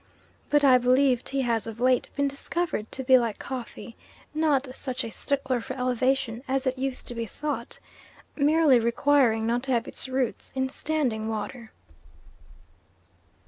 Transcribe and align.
But 0.49 0.63
I 0.63 0.79
believe 0.79 1.23
tea 1.23 1.41
has 1.41 1.67
of 1.67 1.79
late 1.79 2.07
years 2.07 2.15
been 2.15 2.27
discovered 2.27 2.91
to 2.91 3.03
be 3.03 3.19
like 3.19 3.37
coffee, 3.37 3.95
not 4.33 4.75
such 4.75 5.03
a 5.03 5.11
stickler 5.11 5.61
for 5.61 5.75
elevation 5.75 6.41
as 6.47 6.65
it 6.65 6.75
used 6.79 7.07
to 7.09 7.13
be 7.13 7.27
thought, 7.27 7.77
merely 8.35 8.79
requiring 8.79 9.45
not 9.45 9.61
to 9.69 9.71
have 9.73 9.87
its 9.87 10.09
roots 10.09 10.53
in 10.55 10.69
standing 10.69 11.27
water. 11.27 11.71